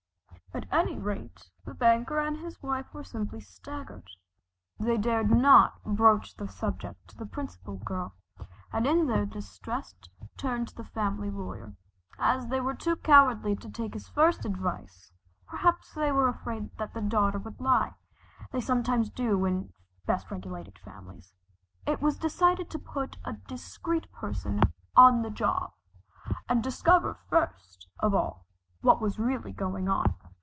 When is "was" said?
22.01-22.17, 28.99-29.17